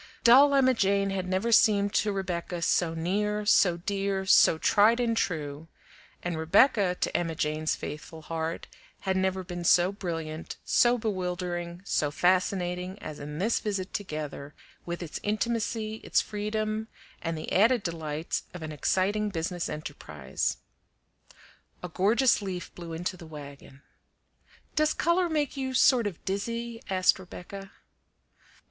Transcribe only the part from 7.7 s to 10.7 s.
faithful heart, had never been so brilliant,